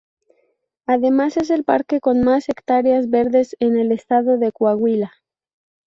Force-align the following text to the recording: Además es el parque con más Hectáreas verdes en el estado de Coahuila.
Además 0.87 1.37
es 1.37 1.51
el 1.51 1.63
parque 1.63 1.99
con 1.99 2.23
más 2.23 2.49
Hectáreas 2.49 3.11
verdes 3.11 3.55
en 3.59 3.77
el 3.77 3.91
estado 3.91 4.39
de 4.39 4.51
Coahuila. 4.51 5.13